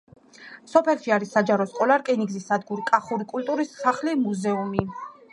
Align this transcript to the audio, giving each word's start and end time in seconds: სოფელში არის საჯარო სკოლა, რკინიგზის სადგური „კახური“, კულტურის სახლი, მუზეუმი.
სოფელში 0.69 1.11
არის 1.17 1.33
საჯარო 1.35 1.67
სკოლა, 1.73 1.97
რკინიგზის 2.01 2.47
სადგური 2.51 2.85
„კახური“, 2.87 3.27
კულტურის 3.33 3.75
სახლი, 3.83 4.15
მუზეუმი. 4.23 4.87